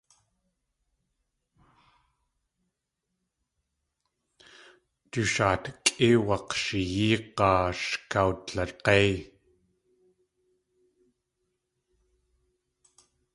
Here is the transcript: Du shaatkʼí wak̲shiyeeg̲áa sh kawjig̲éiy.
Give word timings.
Du 5.09 5.21
shaatkʼí 5.33 6.07
wak̲shiyeeg̲áa 6.27 7.65
sh 7.79 7.91
kawjig̲éiy. 8.11 9.13